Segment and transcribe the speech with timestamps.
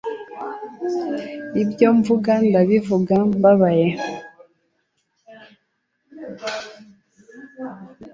[1.61, 3.87] ibyo mvuga ndabivuga mbabaye